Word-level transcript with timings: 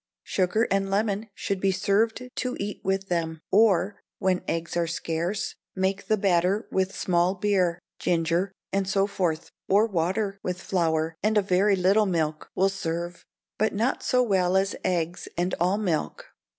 Sugar 0.23 0.67
and 0.71 0.89
lemon 0.89 1.29
should 1.35 1.59
be 1.61 1.71
served 1.71 2.23
to 2.35 2.57
eat 2.59 2.81
with 2.83 3.07
them. 3.07 3.39
Or, 3.51 4.01
when 4.17 4.41
eggs 4.47 4.75
are 4.75 4.87
scarce, 4.87 5.53
make 5.75 6.07
the 6.07 6.17
batter 6.17 6.67
with 6.71 6.95
small 6.95 7.35
beer, 7.35 7.77
ginger, 7.99 8.51
and 8.73 8.87
so 8.89 9.05
forth; 9.05 9.51
or 9.69 9.85
water, 9.85 10.39
with 10.41 10.59
flour, 10.59 11.13
and 11.21 11.37
a 11.37 11.43
very 11.43 11.75
little 11.75 12.07
milk, 12.07 12.49
will 12.55 12.67
serve, 12.69 13.23
but 13.59 13.75
not 13.75 14.01
so 14.01 14.23
well 14.23 14.57
as 14.57 14.75
eggs 14.83 15.27
and 15.37 15.53
all 15.59 15.77
milk. 15.77 16.29